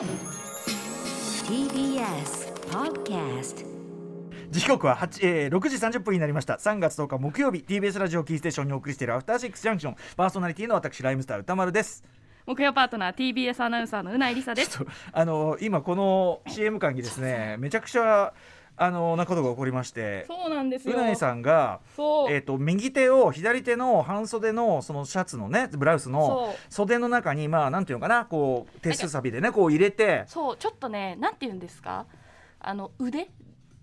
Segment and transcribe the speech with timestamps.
[0.00, 0.08] TBS
[2.70, 3.66] Podcast
[4.48, 6.54] 時刻は8、えー、6時30分になりました。
[6.54, 9.96] 3月10日木曜日 TBS ラジオキーステーションにお送りしているアフターシックスジャンクション。
[10.16, 12.02] パーソナリティの私ライムスター歌丸です。
[12.46, 14.82] 木曜パートナー TBS アナウンサーのうないりさです。
[15.12, 18.32] あの今この CM 間にですねめちゃくちゃ
[18.82, 20.96] あのなことが起こりましてそうなんですよ。
[20.96, 21.80] うないさんが
[22.30, 32.06] えー、と右手を左手の半袖のそのシャツのねブラウスの袖の中にまあなんていうのかなこう手すさびでねこう入れてそうちょっとねなんて言うんですか？
[32.58, 33.28] あの腕？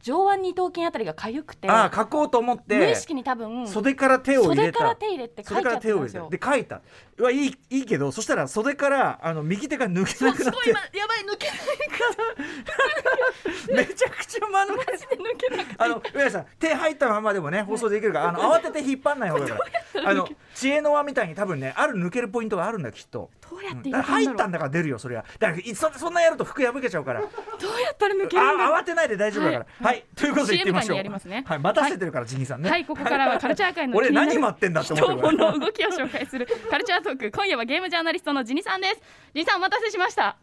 [0.02, 6.82] 上腕二頭筋あたりが痒くてああ書こうと思って無意識に多分袖から手を入れ袖からた手入れって書いちゃら手を入れってたんですよてで書いた。
[7.18, 10.70] うわいいいいけどそしたら袖からあの右手が抜けなくなって。
[10.70, 11.58] 今やばい抜けない
[13.88, 14.92] めちゃくちゃ間抜け。
[14.92, 15.76] マジで抜けなくて。
[15.84, 19.58] あの上田さん手入ったままでもね 放送できるからあの慌てて引っ張んない方がいいか
[19.95, 20.09] ら。
[20.09, 23.30] あの知恵の輪みたいに多分ねある抜けるポイントがあるんだきっと。
[23.50, 24.04] どうやって入れたんだろう？
[24.04, 27.22] 入ったんだから出るよそれはだからいそそんなやると服破けちゃうから。
[27.22, 27.30] どう
[27.82, 29.88] やったら抜けるんだ慌てないで大丈夫だから。
[29.88, 31.09] はい、ということで言ってみましょう。
[31.09, 31.44] ますね。
[31.48, 31.59] はい。
[31.59, 32.70] 待たせてるから、ジニーさんね。
[32.70, 35.28] はいここからはカルチャー界の俺気になる何待ってんだって思ってる。
[35.30, 37.31] 人の動きを紹介するカルチャートーク。
[37.31, 38.95] 今夜はゲームジャーナリストのジニさんです。
[39.34, 40.38] ジニさんお待たせしました。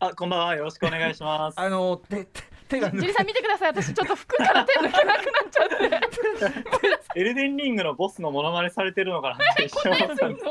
[0.00, 0.56] あ、こんばんは。
[0.56, 1.60] よろしくお願いします。
[1.60, 2.26] あの手
[2.68, 3.70] 手ジニさん見てください。
[3.70, 5.16] 私ちょっと服から手抜けなくなっ
[5.50, 7.20] ちゃって。
[7.20, 10.44] エルデンリングのボスのモノマネされてるのかなって一瞬思ったんです。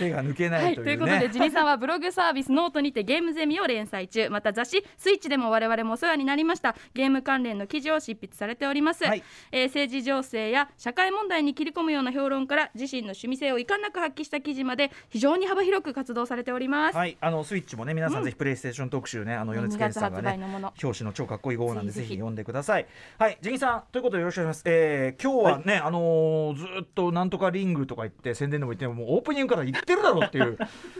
[0.00, 4.28] 手が抜けなはいい、とというういね、ことでジニさんはブログサービスノートにてゲームゼミを連載中。
[4.30, 6.74] また雑誌スイッチでも我々もお世話になりました。
[6.94, 9.22] ゲーム関連の記事を執筆されております、はい。
[9.52, 22.14] えー政治情勢や社会問題に切り込むような評論から自身の趣味性をいかんなく発揮した記事まで非常に幅広く活動されております、はい、あのスイッチもね皆さんぜひプレイステーション特集ね、あの米津玄師さんが2月発売ね表紙の超かっこいい号なんでぜぜひ。
[22.14, 22.86] 読んでください。
[23.18, 30.58] はいジギさんということでよろしくお願いします、えー、今日はね、あのーずーっとなんとかリングとか言って宣伝でも言ってももうオープニングから言ってるだろうっていう。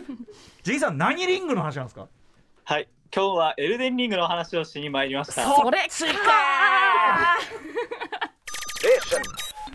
[0.63, 2.07] ジギさん何リングの話なんですか？
[2.63, 2.87] はい。
[3.13, 5.43] 今日はエルデンリングの話をしに参りました。
[5.43, 7.37] それか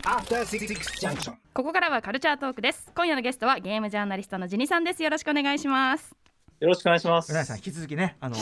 [0.04, 0.66] After Six
[1.00, 1.34] Junction.
[1.52, 2.90] ここからはカルチャートークです。
[2.94, 5.02] 今夜のゲストはゲームジャーナリストのジニさんです。
[5.02, 6.14] よろしくお願いします
[6.58, 7.30] よろしくお願いします。
[7.30, 7.34] う。
[7.34, 8.36] なぎさん引き続きねあの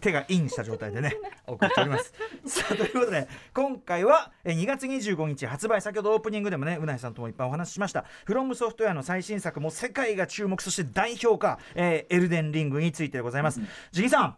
[0.00, 1.14] 手がインした状態でね
[1.46, 2.12] お送りしております。
[2.46, 8.04] さあということで今回はえー2月25日発売先ほどオープニングでもねうなぎさんともいっぱいお話ししました。
[8.24, 13.60] フロムソフトウェアの最新作も世界が注目そして大評価、えーエルデンリングについてでございます。
[13.90, 14.36] ジギさん。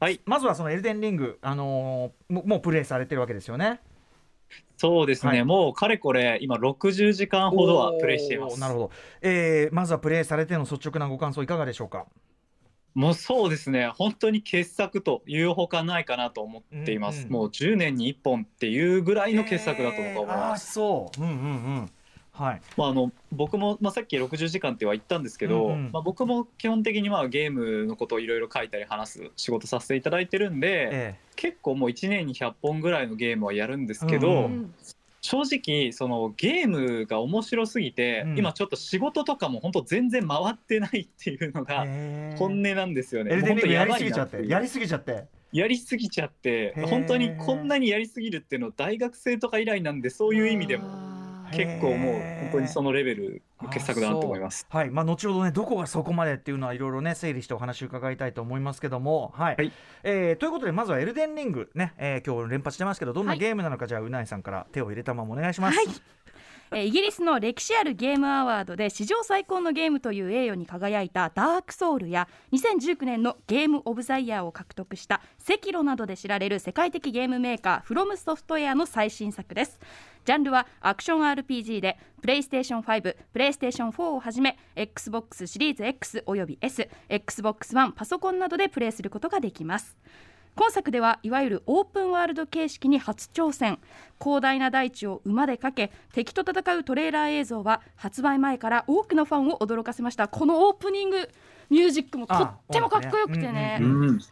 [0.00, 0.20] はい。
[0.26, 3.80] まずはそのエルデンリングあのーももうプレイされてるわけですよね。
[4.76, 5.30] そうですね。
[5.30, 5.44] はい。
[5.44, 8.60] もうかれこれ今60時間ほどはプレイしています。
[8.60, 8.90] なるほど、
[9.22, 12.06] えーまずはプレイされての率直なご感想いかがでしょうか？
[12.94, 13.88] もうそうですね。
[13.88, 17.18] 本当に傑作というほかないかなと思っています。
[17.18, 20.72] うんうんもう10年に1本っていうぐらいの傑作だと僕は思います。
[20.72, 21.22] そう。
[21.22, 21.38] うんうんう
[21.82, 21.90] ん。
[22.32, 22.60] はい。
[22.76, 25.90] まあ、あの僕も、まあ、さっき60時間っては言ったんですけど、うんうん。
[25.92, 34.74] まあ、僕も基本的にまあゲームのことをいろいろ書いたり話す仕事させていただいてるんで、え結構もう1年に100本ぐらいのゲームはやるんですけど、うんうん
[35.28, 38.38] 正直そのゲームが面白すぎて、うん。
[38.38, 42.38] 今ちょっと仕事とかも本当全然回ってないっていうのがえー。
[42.38, 43.32] 本音なんですよね。
[43.32, 45.26] エルデンリングやりすぎちゃってやりすぎちゃって。
[45.52, 46.86] やりすぎちゃってへー。
[46.86, 50.88] 本当にこんなにやりすぎるっていうのは大学生とか以来なんでそういう意味でも
[51.52, 54.66] 結構もう本当にそのレベルの傑作だなと思います。
[54.68, 54.90] はい。
[54.90, 59.32] まあ後ほどねどこがそこまでっていうのはいろいろね整理してお話を伺いたいと思いますけども。
[59.34, 59.72] はい、はい。
[60.02, 63.38] えーということでまずはエルデンリングね、えー今日連発してますけどどんなはい。
[63.38, 65.86] ゲームなのか、じゃあうないさんから手を入れたままお願いします、はい
[66.76, 79.80] イギリスの歴史あるゲームアワードで史上最高のゲームという栄誉に輝いたダークソウルや2019年のゲームオブザイヤーを獲得したセキロなどで知られる世界的ゲームメーカーフロムソフトウェアの最新作です。
[80.26, 89.96] ジャンルはアクション RPG でプレイステーション5プレイステーション4をはじめ XBOX シリーズ X および SXBOX1 パソコンなどでプレイすることができます。
[90.58, 93.78] 今作ではいわゆるオープンワールド形式に初挑戦。
[94.20, 100.26] 広大な大地を馬でかけ敵と戦うトレーラー映像は発売前から多くのファンを驚かせました。
[100.26, 101.30] このオープニング。
[101.70, 103.80] ミュージックもとってもかっこよくてね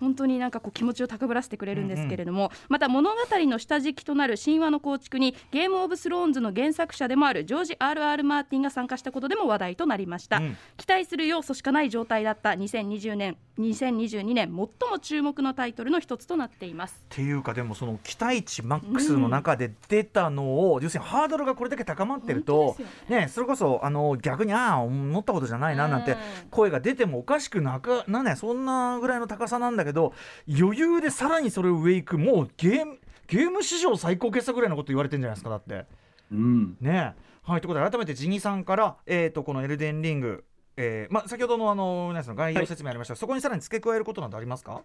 [0.01, 3.17] 本当になんかこう気持ちを高ぶらせてくれるんですけれども、また物語
[3.47, 8.25] の下敷きとなる神話の構築にゲームオブスローンズの原作者でもあるジョージ・ R.R.
[8.25, 10.57] マーティンが参加したことでも話題となりました、うん。
[10.77, 14.69] 期待する要素しかない状態だった2020年2022年最も
[15.01, 17.01] 注目のタイトルの一つとなっています。
[17.05, 22.77] っていうかでもその期待値マックスの中で出たのを、要するにハードルがこれだけ高まってると
[23.09, 23.29] ね。
[23.29, 26.19] それこそあの逆にああ思ったことじゃないななんてうん。
[26.51, 30.15] 声が出てもおかしくなかなんねそんなぐらいの高さなんだけど
[30.49, 35.85] 余裕でさらにそれを上行くもうゲームゲーム史上最高傑作ぐらいのこと言われてんじゃないですかだって。
[36.33, 36.77] うん。
[36.81, 40.45] ねはいということで改めてジニさんから、えー、とこの「エルデンリング」
[40.79, 44.83] えーまあ、先ほどのあの皆さんの概要説明ありましたが、そこにさらに付け加えることなどありますか？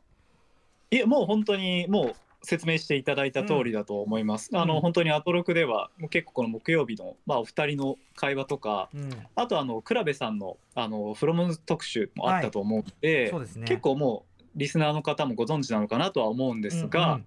[0.90, 4.50] いえもう本当にもう説明していただいた通りだと思います。
[4.54, 4.82] あの、うん。
[4.82, 9.10] 本当にアトロクではもう結構この木曜日のまあお二人の会話とか、うん。
[9.36, 13.68] あとあの倉部さんのあのフロム特集もあったと思うので、そうですね。
[13.68, 17.26] 結構もうリスナーの方もご存知なのかなとは思うんですが、うん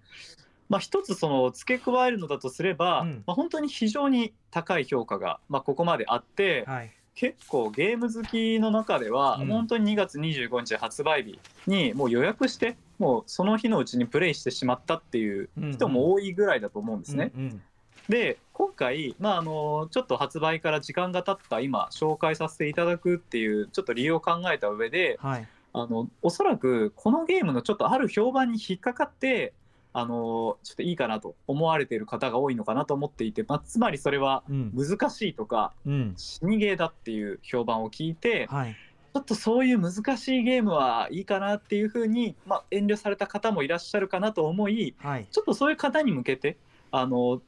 [0.69, 3.23] まあ一つその付け加えるのだとすれば、うん。
[3.27, 6.91] まあ本当に非常に高い評価がまあここまであって、はい。
[7.15, 9.47] 結構ゲーム好きの中では、うん。
[9.47, 17.32] 本当に2月25日発売日にもう予約してもうその日のうちにプレイしてしまったっていう人も多いぐらいだと思うんですね。
[17.37, 17.62] うんうん。
[18.08, 25.49] で今回、まあ、あのちょっと発売から時間が経った今紹介させていただくっていうちょっと理由を考えた上ではい。
[25.76, 29.52] あのおそらくこのゲームのちょっとある評判に引っかかって
[29.93, 34.73] あのちょっといいかなと思われている方が多いのかなと思っていて、まあ、つまりそれはうん。
[34.73, 36.14] 難しいとかうん。
[36.17, 38.75] 死にゲーだっていう評判を聞いてはい。
[38.75, 45.27] ちょっとそういう難しいゲームはいいかなっていうふうに、まあ、遠慮された方もいらっしゃるかなと思いはい。
[45.31, 46.57] ちょっとそういう方に向けて
[46.91, 47.41] あの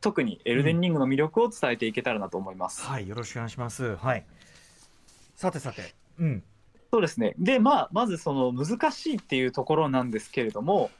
[0.00, 2.82] 特にエルデンリングの魅力を伝えていけたらなと思います。
[2.82, 3.96] はいよろしくお願いします。
[3.96, 4.24] はい。
[5.34, 5.94] さてさて。
[6.18, 6.42] うん。
[6.92, 7.34] そうですね。
[7.38, 10.90] で、まあ、まずその難しいっていうところなんですけれども、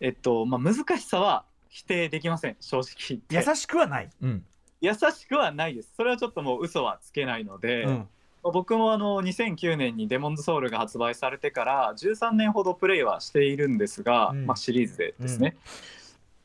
[0.00, 4.10] えっとまあ、難しさは否定できません正直優しくはない。
[4.22, 4.44] うん。
[4.80, 5.92] 優しくはないです。
[5.96, 7.90] それはちょっともう嘘はつけないので、うん。
[7.90, 8.06] まあ
[8.52, 14.46] 僕もあの2009年に「デモンズソウル」が発売されてから13年ほどプレイはしているんですが、うん。
[14.46, 15.56] まあ、シリーズでですね、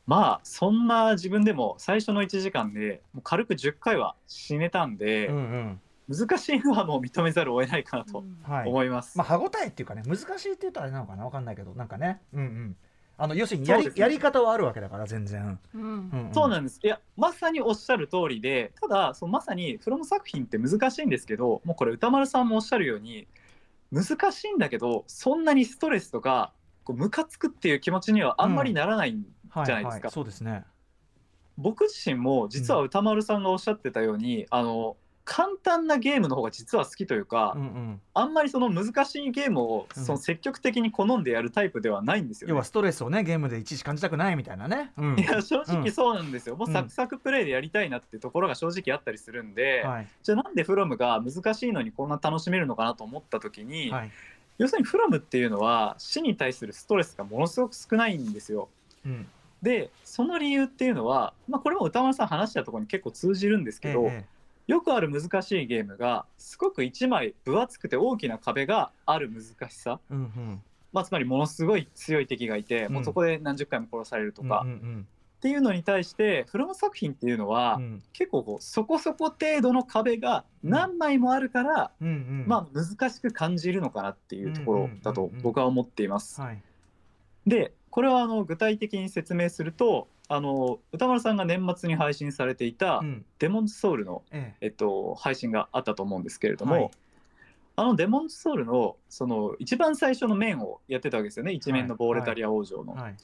[0.06, 5.80] まあそんな自分でも最初の1時間でもう軽く10回は死ねたんで、うんうん。
[6.08, 8.68] 難しいのはもう認めざるを得ないかなとはい。
[8.68, 9.16] 思います。
[9.16, 12.20] まあ歯応えっていうかね難しいっていうとあれなのかなわかんないけどなんかね。
[12.32, 12.76] うんうん
[13.18, 15.80] あの要するにやり,、やり方はあるわけだから全然、うん。
[15.80, 16.26] うん。
[16.26, 16.80] うんそうなんです。
[16.82, 23.26] いやまさにおっしゃる通りでただそのまさにフロム作品って難しいんですけどもうこれ歌丸さんもおっしゃるように
[23.92, 26.52] 難しいんだけどそんなにストレスとか
[26.84, 30.08] こうムカつくっていう気持ちにはあんまりならないんはいじゃないですか。
[30.08, 30.64] はい、そうですね
[31.58, 38.00] 僕自身も実は歌丸さんがおっしゃってたように、あの簡単なゲームの方が実は好きというか、うんうん。
[38.12, 40.04] あんまりその難しいゲームをうん。
[40.04, 42.50] その積極的に好んでやるタイプではないんですよ、ね。
[42.50, 45.18] 要はストレスをねゲームでいちいち感じたくないみたいなね、うん。
[45.18, 46.72] いや正直そうなんですよ、もううん。
[46.72, 50.08] サクサクプレイでやりたいなっていうところが正直あったりするんで、はい。
[50.22, 54.10] じゃあなんでフロムが難しいのにこんな楽しめるのかなと思った時に、はい。
[54.58, 58.68] 要するにフロムっていうのは死に対するストレスがものすごく少ないんですよ。
[59.06, 59.26] うん。
[59.62, 64.24] でその理由っていうのは、まあ、これも歌丸さん話したところに結構通じるんですけど、え
[64.66, 70.62] よくある難しいゲームがすごく一枚分厚くて大きな壁がある難しさ、えうんうん。
[70.92, 72.92] まあ、つまりものすごい強い敵がいて、うん。
[72.94, 77.82] もうそこで何十回も殺されるとか、うんうんっていうのに対してフロム作品っていうのは、うん。
[77.82, 82.44] うん結構こうそこそこ程度の壁が何枚もあるから、うんうん。
[82.46, 86.40] まあ難しく感じるのかなっていうところだと僕は思っています。
[86.40, 86.62] はい。
[87.46, 94.68] でこれはあの具体的に説明するとあの歌丸さんが年末に配信されていたうん「デモンズソウルの」ええ。
[94.68, 96.90] っと、配信があったと思うんですけれども、はい。
[97.76, 101.52] あのデモンズソウルのその一番最初の面をやってたわけですよね。
[101.52, 102.94] 一面のボーレタリア王女の。
[102.96, 103.16] えはい。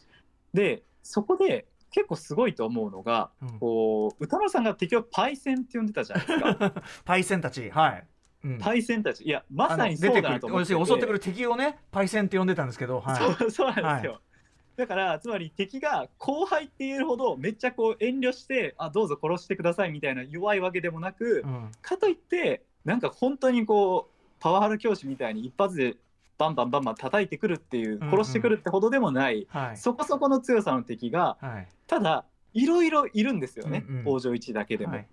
[0.53, 3.59] でそこで結構すごいと思うのがうん。
[3.59, 6.83] こう歌丸さんが敵をパイセンって呼んでたじゃないですか。
[7.07, 7.71] パイセンたち。
[7.71, 8.07] はい、
[8.45, 8.59] うん。
[8.59, 9.25] パイセンたち。
[9.25, 14.21] いやまさにそうだなと思ってて襲ってくる敵をねパイセンって呼んでたんですけど、はい、そうそうなんですよ、
[14.79, 21.71] だからつまり敵が後輩って言えるほどめっちゃこう遠慮してあどうぞ殺してくださいみたいな弱いわけでもなく、うん。
[21.83, 25.97] かといってなんか本当にこうパワハラ教師みたいに一発で
[26.39, 28.11] バンバンバンバン叩いてくるっていううんうん。
[28.11, 29.77] 殺してくるってほどでもない、はい。
[29.77, 31.69] そこそこの強さの敵がはい。
[31.89, 34.05] ただいろいろいるんですよね、うんうん。
[34.05, 34.93] 北条一だけでも。
[34.93, 35.09] はい。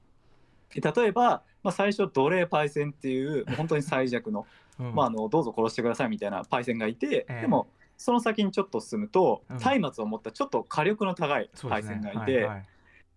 [0.80, 4.46] で例えば、まあ、最初奴隷パイセンっていう本当に最弱の
[4.80, 4.94] うん。
[4.94, 7.42] まあ、あのどうぞ殺してくださいみたいなパイセンがいて、ええ。
[7.42, 7.66] でも
[7.98, 9.82] その先にちょっと進むとうん。
[9.82, 12.66] 松明を持ったちょっと火力の高いパイセンがいて、はいはい。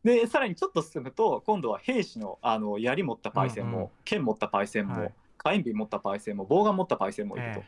[0.04, 3.90] でさらにちょっと進むと今度は兵士のあの槍持ったパイセンも、うんうん。
[4.04, 5.12] 剣持ったパイセンも、はい。
[5.36, 7.60] 火炎瓶持ったパイセンもボウガン持ったパイセンもいると。
[7.60, 7.64] え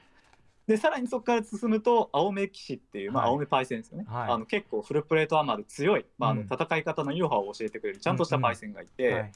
[0.69, 3.33] でさらにそこから進むと青目騎士っていう、まあ、はい。
[3.33, 4.31] 青目パイセンですよね、はい。
[4.31, 6.47] あの結構フルプレートアマル強い、まあ、あのうん。
[6.47, 9.33] 戦い方のイロハを教えてくれるちゃんとしたパイセンがいて、はい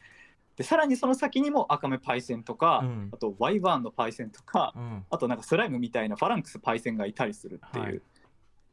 [0.56, 3.08] でさらにその先にも赤目パイセンとか、うん。
[3.12, 5.04] あとワイワーンのパイセンとか、うん。
[5.10, 8.00] あとなんかスライムみたいなファランクスパイセンがいたりするっていう、はい。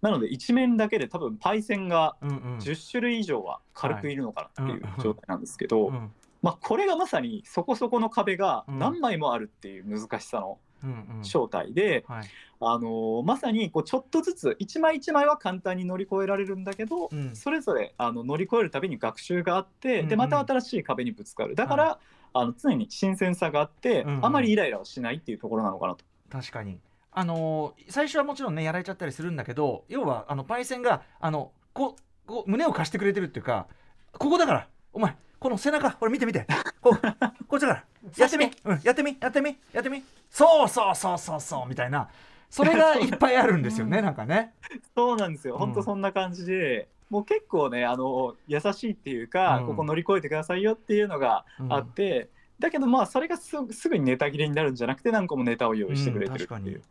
[0.01, 2.57] なので一面だけで多分パイセンがうんうん。
[2.57, 6.11] 10種類以上は軽くいるのかなっていう状態なんですけど、うん。
[6.41, 8.79] まあ、これがまさにそこそこの壁がうん。
[8.79, 12.27] 何枚もあるっていう難しさのうんうん正体で、はい。
[12.63, 17.35] あのーまさにこうちょっとずつ一枚一枚は簡単に乗り越えられるんだけど、うん。
[17.35, 20.07] それぞれあの乗り越えるたびに学習があって、うんうん。
[20.09, 21.55] でまた新しい壁にぶつかる。
[21.55, 21.99] だから、
[22.33, 24.25] あの常に新鮮さがあって、うんうん。
[24.25, 26.05] あまりイライラはしないっていうところなのかなと。
[26.29, 26.79] 確かに。
[27.13, 33.67] あのー最初はもちろんねやられちゃったりするんだけど要はあのパイセンがあのこうこう胸を貸してくれてるっていうか
[34.13, 36.45] ここだからお前この背中これ見て見て。
[36.81, 37.01] こう
[37.47, 37.83] こっちだから。
[38.15, 40.03] やってみ、うん、やってみやってみやってみ。
[40.29, 42.09] そうそうそうそうそうみたいな。
[42.51, 44.53] それが いっぱいあるんですよねなんかね。
[44.95, 45.59] そうなんですよ、うん。
[45.61, 49.65] 本当そんな感じで、もう結構ね、あの優しいっていうか、うん。
[49.65, 52.29] ここ乗り越えてくださいよっていうのがあって、
[52.59, 56.57] だけどまあ、それがすぐすぐにネタ切れになるんじゃなくて、何個もネタを用意してくれてるってう。
[56.57, 56.69] ん確かに。
[56.69, 56.83] いう。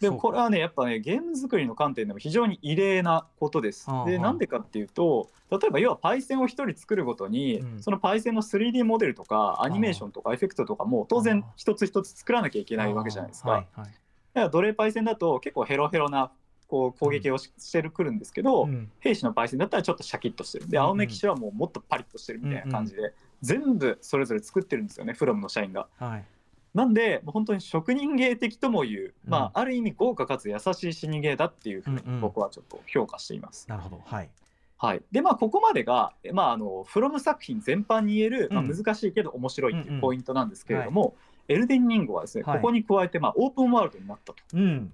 [0.00, 3.88] でもこれはね、やっぱね、ゲーム作りの観点でも非常に異例なことです。
[3.90, 4.06] はあ。
[4.06, 7.82] で、はあなんでかっていうと、例えば要はパイセンを一人作るごとに、うん。
[7.82, 13.50] そのパイセンの 3D モデルとか、アニメーションとかエフェクトとかも当然一つ一つ作らなきゃいけないわけじゃないですか。
[13.50, 13.86] はいはい。
[13.86, 13.94] だか
[14.34, 16.32] ら奴隷パイセンだと結構ヘロヘロな
[16.66, 18.90] こう攻撃をし,、してるくるんですけど、うん。
[19.00, 20.68] 兵士のパイセンだったらちょっとシャキッとしてる。
[20.70, 20.88] でうんうん。
[20.88, 25.88] 青目騎士はもうもっとパリッとしてるみたいな感じで、全部それぞれ作ってるんですよねフロムの社員が。
[25.98, 26.24] はい
[26.74, 29.30] なんでもう本当に職人芸的ともいう、うん。
[29.30, 32.20] まあ、ある意味豪華かつ優しい死に芸だっていうふうにうんうん。
[32.20, 33.68] 僕はちょっと評価しています。
[33.68, 34.00] なるほど。
[34.04, 34.30] はい。
[34.76, 39.96] はい、でまあここまでが、まあ、あのフロム作品全般に言える、まあ、うん難しいけど面白いってうんうん。
[39.96, 41.16] いうポイントなんですけれども、
[41.48, 42.56] エルデンリングはですね、はい。
[42.60, 44.38] ここに加えて、まあ、オープンワールドになったと。
[44.54, 44.92] うん。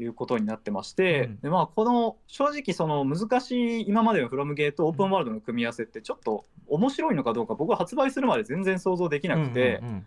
[0.00, 1.40] いうことになってまして、うん。
[1.40, 10.06] でまあ、この正直その難しい今までのフロムゲーとオープンワールドの組み合わせってちょっと面白いのかどうか僕は発売するまで全然想像できなくて、うんうんうん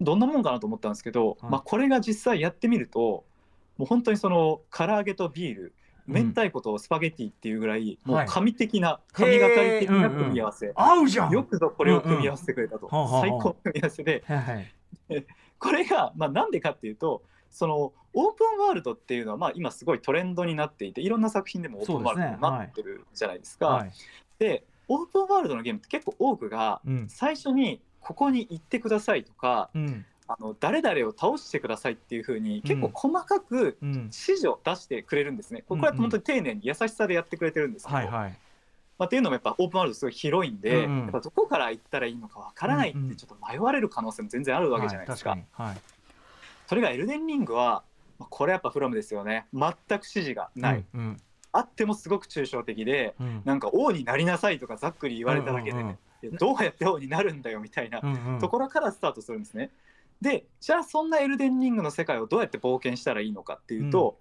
[0.00, 1.50] どんなもんかなと思ったんですけど、はい。
[1.50, 3.24] まあ、これが実際やってみると
[3.76, 5.74] もう本当にその唐揚げとビール
[6.08, 6.14] うん。
[6.14, 8.26] 明太子とスパゲティっていうぐらい、もうはい。
[8.26, 11.30] 神的な神がかり的な組み合わせ、合うじゃん。
[11.30, 12.88] よくぞこれを組み合わせてくれたと、
[13.20, 14.24] 最高の組み合わせで。
[15.58, 23.66] これが、まあ、なんでかっていうとそのオープンワールドっていうのは、まあ、今すごいトレンドになっていていろんな作品でもオープンワールドになってるじゃないですか。
[23.66, 23.92] はい。
[24.38, 27.08] でオープンワールドのゲームって結構多くがうん。
[27.08, 30.04] 最初にここに行ってくださいとかうん。
[30.30, 33.92] あの誰々を倒してくださいっていうふうに結構細かくうん。
[33.94, 35.64] 指示を出してくれるんですね。
[35.66, 38.38] これこれは本当に丁寧に優しさでやってくれてるんですけど、はいはい。
[38.98, 41.00] まあ、っていうのもやっぱオープンワールドすごい広いんで、うんうん。
[41.04, 45.38] やっぱどこから行ったらいいのかわからないってちょっと迷われる可能性も全然あるわけじゃないですか。
[45.52, 45.76] はい
[46.66, 47.82] それがエルデンリングは、
[48.18, 49.46] まあこれやっぱフロムですよね。
[49.54, 50.84] 全く指示がない。
[50.94, 51.16] うん。
[51.50, 53.42] あってもすごく抽象的で、うん。
[53.46, 55.98] なんか王になりなさいとかざっくり言われただけで、うんうんうん
[56.38, 59.70] どうやって王になるんだよみたいなうんうんところからスタートするんですね。
[60.20, 64.18] で、じゃあそんなエルデンリングの世界をどうやって冒険したらいいのかっていうと、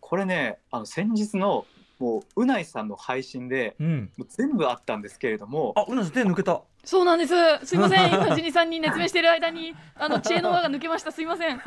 [0.00, 1.66] これね、あの先日の
[1.98, 7.34] もううないさんの配信でうんもう全部あったんですけれども、あうなさん手抜けたそうなんです。
[7.64, 8.06] すいません。
[8.14, 11.10] 今ジニさんに熱弁してる間にあの知恵の輪が抜けました。
[11.10, 11.58] すいません。
[11.58, 11.64] 中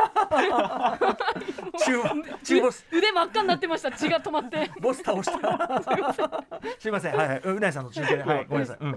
[2.42, 3.92] 中ボス腕真っ赤になってました。
[3.92, 4.72] 血が止まって。
[4.82, 5.84] ボス倒した
[6.80, 8.96] すいませんはいはいうなぎさんの中継ではいごめんなさいうん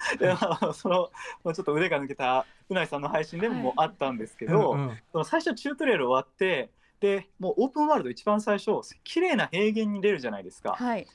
[0.18, 1.10] でまあその
[1.44, 8.72] まあちょっと腕が抜けたうないさんの配信でもあったんですけど、うんうんその最初チュートリアル終わってでもうオープンワールド一番最初
[9.04, 10.72] 綺麗な平原に出るじゃないですか。
[10.72, 11.06] はい。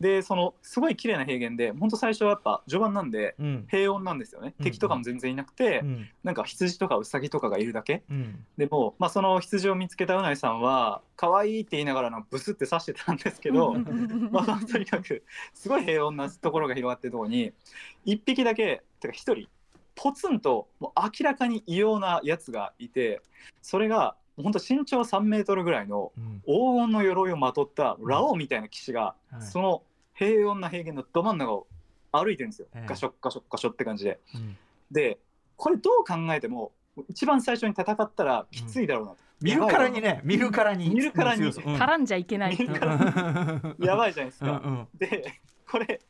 [0.00, 3.66] でそのすごい綺麗な平原で本当最初はやっぱ序盤なんでうん。
[3.70, 4.64] 平穏なんですよね、うん。
[4.64, 6.08] 敵とかも全然いなくて、うん。
[6.22, 8.02] なんか羊とかウサギとかがいるだけ。
[8.10, 8.44] うん。
[8.58, 13.74] でも、まあ、その羊を見つけたうないさんは可愛いって言いながらのブスって刺してたんですけど
[14.30, 15.22] まあ、とにかく
[15.54, 17.52] すごい平穏なところが広がってるところに
[18.04, 19.48] 1匹だけてか1人
[19.94, 23.22] ポツンともう明らかに異様なやつがいて
[23.62, 26.42] それが本当身長3メートルぐらいのうん。
[26.44, 29.42] 黄金の鎧をまとったラオウみたいな騎士が、はい。
[29.42, 29.82] その
[30.14, 31.66] 平穏な平原のど真ん中を
[32.12, 32.86] 歩いてるんですよ、ええ。
[32.88, 34.20] ガショッガショッガショって感じで。
[34.34, 34.56] うん。
[34.90, 35.18] で
[35.56, 36.72] これどう考えても
[37.08, 41.42] 一番最初に戦ったらきついだろうなと、見るからにね見るからに見るからに。
[41.42, 41.52] ううん。
[41.52, 42.56] 絡んじゃいけない。
[42.58, 43.86] 見るからに。
[43.86, 44.62] やばいじゃないですか。
[44.64, 44.88] うんうん。
[44.98, 45.40] で
[45.70, 46.00] これ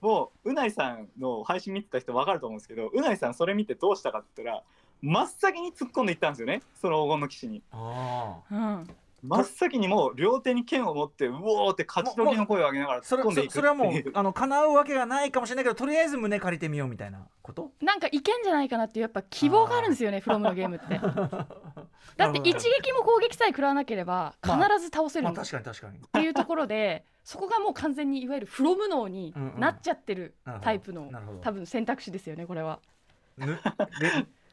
[0.00, 4.62] もううないさんの配信見てた人分かると思うんですけどうないさんそれ見てどうしたかって言ったら
[5.02, 8.88] 真っ先に突っ込んでいったんですよねその黄金の騎士にああうん。
[9.22, 17.70] 真っ先にもう両手に剣を持ってうおーって勝ち取りの声を上げながらそれ突っ込んでいくそそれはもうあの叶うわけがないかもしれないけどとりあえず胸借りてみようみたいなこと？
[17.82, 20.20] なんかいけんじゃないかなっていうやっぱ希望があるんですよね。
[20.20, 20.86] フロムのゲームって。
[22.16, 27.04] だって一撃も攻撃さえ食らわなければ必まあず倒せるまあんだっ確かに確かにていうところで。
[27.22, 32.80] そこがもう完全にいわゆるフロム脳になっちゃってるタイプのなるほど多分選択肢ですよねこれは。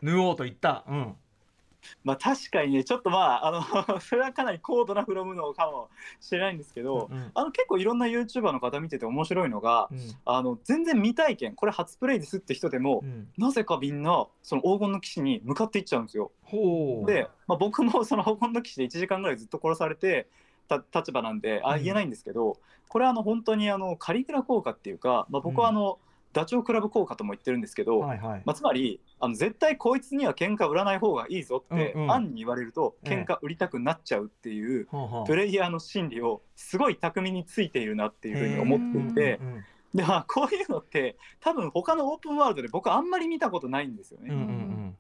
[0.02, 0.84] 縫おうと言った。
[0.88, 1.16] うん。
[2.04, 5.90] まあ確かにねちょっとまああの それはかなり高度なフロムのかも
[6.20, 10.00] しれないんですけど、うんあの結構いろんな YouTuber の方見てて面白いのがうん。
[10.26, 13.28] あの全然未体験これ初プレイですって人でも、うん。
[13.38, 16.32] なぜかみんなその黄金の騎士に向かっていっちゃうんですよ。
[16.44, 17.06] ほう。
[17.06, 20.28] で、まあ、僕も その黄金の騎士で1時間ぐらいずっと殺されて
[20.68, 22.58] た立場なんであうん言えないんですけど、
[22.90, 26.00] これはあの本当にあのカリグラ効果っていうか、まあ、僕はあの、
[26.38, 28.42] ダチョウ倶楽部効果とも言ってるんですけど、はいはい。
[28.46, 32.12] まあ、つまりあの絶対こいつには喧嘩売らない方がいいぞって、うんうん。
[32.12, 33.14] 暗に言われるとええ。
[33.16, 39.64] 喧嘩売りたくなっちゃうっていう、はあはあプレイヤーの心理をすごい巧みについているなっていうふうに思っていて、うん
[39.94, 44.28] でまあこういうのって多分他のオープンワールドで僕あんまり見たことないんですよね。
[44.30, 44.98] うんうん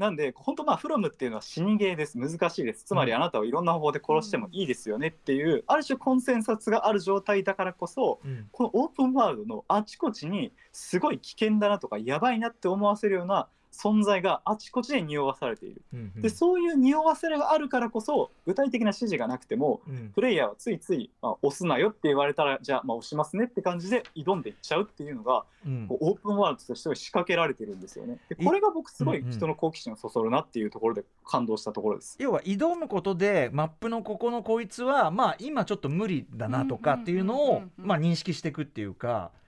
[0.00, 2.18] なんで本当まあフロムっていうのは死にゲーです。
[2.18, 2.84] 難しいです。
[2.84, 3.16] つまりうん。
[3.18, 8.48] あなたをいろんな方法で殺してもいいですよねっていうある種コンセンサスがある状態だからこそうんうん。
[8.50, 15.82] このオープンワールドのあちこちにすごい危険だなとかやばいなって思わせるような存在があちこちで匂わされている。
[15.92, 28.18] うんうんでそういう匂わせがあるからこそ具体的な指示がなくてもうんプレイヤーはついつい、まあ、押すなよって言われたらじゃあまあ押しますねって感じで挑んでいっちゃうっていうのがうんこうオープンワールドとして仕掛けられてるんですよね。
[28.28, 32.16] でこれが僕すごい人の好奇心をそそるなっていうところで感動したところです。
[32.18, 39.39] 要は挑むことでマップのここのこいつはまあ今ちょっと無理だなとかっていうのをうんうんうんうんまあ認識していくっていうかい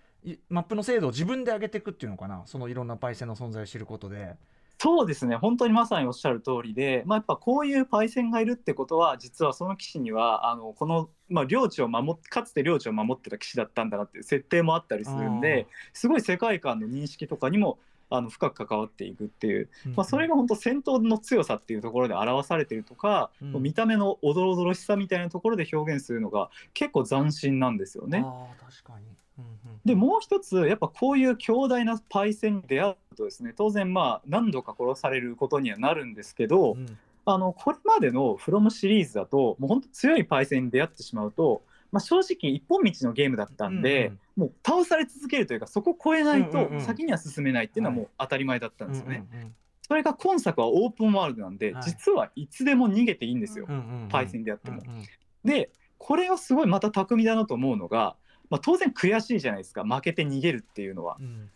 [0.48, 2.42] マップの精度を自分で上げていくっていうのかな？
[2.46, 4.36] そのいろんなパイセンの存在を知ることで。
[4.78, 17.78] そうですね本当にまさにおっしゃる通りで、まあ、やっぱこういうパイセンがいるってことは実はその騎士にはあのこの、まあ、領地を守っかつて領地を守ってた騎士だったんだなっていう設定もあったりするんですごい世界観の認識とかにも
[18.10, 28.24] あの深く関わっていくっていう、まあ、それが本当戦闘の強さっていうところで表されてるとか、うん見た目のおどろおどろしさみたいなところで表現するのが結構斬新なんですよね。
[28.58, 29.06] 確かに。
[29.42, 36.98] うんうんでもう一つやっぱこういう強大なパイセンに出会うとですね当然まあ何度か殺されることにはなるんですけど、うん。
[37.24, 46.80] あのこれまでの「フロムシリーズだともう本当強いパイセンに出会ってしまうと、まあ、正直一本道のゲームだったんで、もう倒され続けるというかそこを越えないとうんうんうん。
[46.80, 49.24] 先には進めないっていうのはもう当たり前だったんですよね。
[49.32, 49.54] うんうん
[49.88, 51.82] それが今作はオープンワールドなんで、はい。
[51.82, 54.80] 実はいつでも逃げていいんですよ、うんうんうんパイセンであっても。
[54.86, 55.04] うんうん
[55.44, 58.16] でこれがすごいまた巧みだなと思うのが、
[58.52, 59.82] まあ、当然悔しいじゃないですか。
[59.82, 61.16] 負けて逃げるっていうのは。
[61.18, 61.50] うん。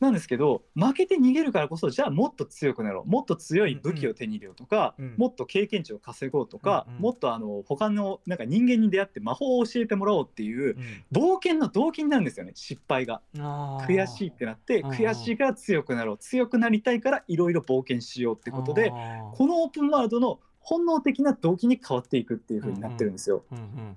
[0.00, 3.08] なんですけど負けて逃げるからこそじゃあもっと強くなろう。
[3.08, 7.02] もっと強い武器を手に入れようとか、うんもっと経験値を稼ごうとか、うんうん。
[7.02, 10.76] もっとあの他のなんか人間に出会って魔法を教えてもらおうっていう
[11.12, 12.52] 冒険の動機になるんですよね。
[12.54, 13.20] 失敗が。
[13.36, 14.96] 悔しいってなってうんうん。
[14.96, 16.18] 悔しいから強くなろう。
[16.18, 23.44] 強くなりたいからいろいろ冒険しようってことでここのオープンワールドの本能的な動機に変わっていくっていう風になってるんですよ。
[23.52, 23.96] うんうん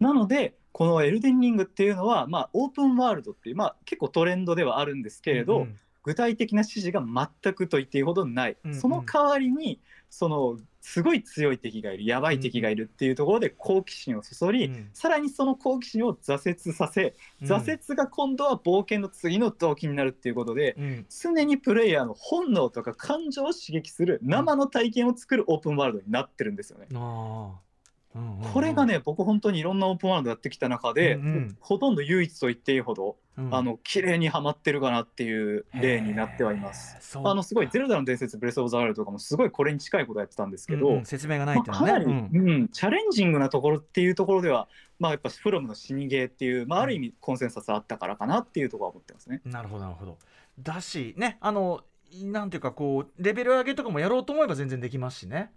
[0.00, 8.80] なのでこの「エルデンリング」っていうのは、まあ、オープンワールドっていう、まあ、結構トレンドではあるんですけれど、うん具体的な指示が全くと言っていいほどない、うんうん。
[8.80, 14.90] その代わりにそのすごい強い敵がいるやばい敵がいるっていうところで好奇心をそそり、うん。
[14.94, 17.46] さらにその好奇心を挫折させうん。
[17.46, 21.06] 挫折が今度は冒険の次の動機になるっていうことで、うん。
[21.10, 26.86] 常にプレイヤーの本能とか感情を刺激する生の体験を作るオープンワールドになってるんですよね。
[26.90, 27.52] うん
[28.18, 37.16] うんうんこれがね僕本当にいろんなオープンワールドやってきた中で、うんうんほとんど唯一と言っていいほど、うんあの綺麗にはまってるかなっていう例になってはいます。
[37.22, 42.30] あのすごい「ゼルダの伝説ブレス・オブ・ザ・ワイルド」とかもすごいこれに近いことやってたんですけど、うんうん説明がないっていうのまあかなはり、ね。
[42.32, 49.40] うんチャレンジングなところっていうところでは、まあ、やっぱフロムの死にゲーっていう、まあ、ある意味コンセンサスあったからかなっていうところは思ってますね。
[49.44, 50.18] うんなるほどなるほど。
[50.58, 51.82] だしねあの
[52.22, 55.52] なんていうかこうレベル上げとかもやろうと思えば全然できますしね。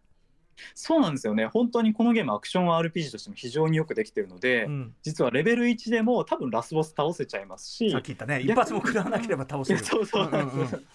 [0.74, 1.48] そうなんですよね。
[1.48, 4.96] 本当にこのゲームアクション RPG としても非常によくできてるので、うん。
[5.04, 9.80] 実はレベル1でも多分ラスボス倒せちゃいますしさっき言ったね一発も食らわなければ倒いせる。
[9.80, 10.66] やそうそうなんですよ、う。
[10.66, 10.88] んうん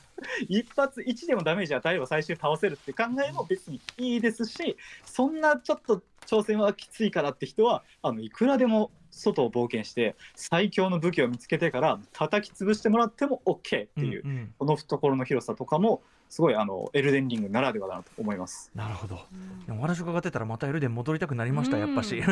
[0.48, 14.54] 一発1でもダメージ与えれば最終倒せるって考えも別にいいですしそんなちょっと挑戦はきついからって人はあのいくらでも外を冒険して最強の武器を見つけてから叩き潰してもらっても OK っていう、うんうん。
[14.58, 18.70] この懐の広さとかもすごいあのエルデンリングならではだなと思います。
[18.74, 19.20] なるほど。
[19.70, 22.22] お話伺ってたらまたエルデン戻りたくなりましたやっぱし。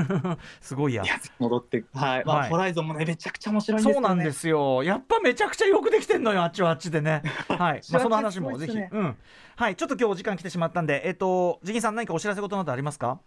[0.60, 1.06] すごいやい。
[1.06, 3.92] や戻ってはい、まあはいホライゾンもねめちゃくちゃ面白いね。
[3.92, 4.82] そうなんですよ。
[4.82, 7.22] やっぱめちゃくちゃよくできてんのよ、あっちはあっちでね。
[7.48, 7.82] はい。
[7.90, 8.72] まあ、その話もぜひ。
[8.72, 9.16] すごいですうん。
[9.56, 9.76] はい。
[9.76, 13.20] ちょっと今日お時間来てしまったんで、えっ、と、ジギンさん何かお知らせことなどありますか？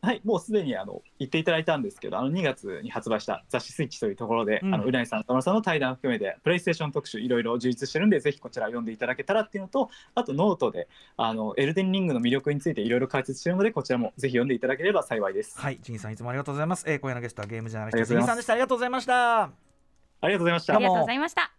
[0.00, 15.58] はい、もうすでにあの言っていただいたんですけど、あの2月に発売した雑誌スイッチというところで、うんあのうなぎさん、田村さんの対談を含めて、プレイステーション特集、いろいろ充実してるんで、ぜひこちら読んでいただけたらっていうのと、あとノートで、あのエルデンリングの魅力についていろいろ解説してるので、こちらもぜひ読んでいただければ幸いです。
[15.58, 15.78] はい。
[15.82, 16.84] ジギンさんいつもありがとうございます。
[16.86, 18.52] えー、今夜のゲストはゲームジャーナリスト、ジギンさんでした。
[18.52, 19.42] ありがとうございました。
[19.42, 19.50] あ
[20.22, 20.84] りがとうございましたあり。
[20.84, 21.57] がとうございました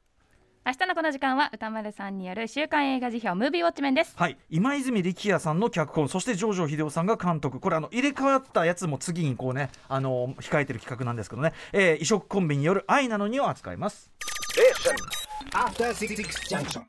[0.69, 4.13] 明日のこの時間は歌丸さんによる週刊映画辞表ムービーウォッチメンです。
[4.15, 14.12] はい、今泉力也さんの脚本そして上条秀夫さんが監督これあの入れ替わったやつも次にこうねあの控えてる企画なんですけどね、えー異色コンビによる愛なのにを扱います。
[16.51, 16.84] Junction.